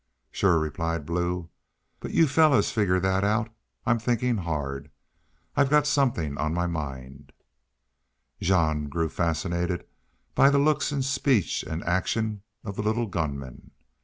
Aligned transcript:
"Shore," 0.31 0.57
replied 0.57 1.05
Blue. 1.05 1.51
"But 1.99 2.09
y'u 2.11 2.25
fellars 2.25 2.71
figger 2.71 2.99
thet 2.99 3.23
out. 3.23 3.51
I'm 3.85 3.99
thinkin' 3.99 4.37
hard. 4.37 4.89
I've 5.55 5.69
got 5.69 5.85
somethin' 5.85 6.39
on 6.39 6.55
my 6.55 6.65
mind." 6.65 7.31
Jean 8.41 8.89
grew 8.89 9.09
fascinated 9.09 9.85
by 10.33 10.49
the 10.49 10.57
looks 10.57 10.91
and 10.91 11.05
speech 11.05 11.61
and 11.61 11.83
action 11.83 12.41
of 12.63 12.77
the 12.77 12.81
little 12.81 13.05
gunman. 13.05 13.69